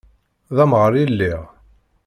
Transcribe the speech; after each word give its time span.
D 0.55 0.57
amɣar 0.63 0.93
i 0.95 1.03
lliɣ. 1.11 1.41